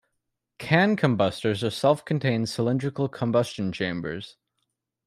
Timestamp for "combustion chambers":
3.07-4.35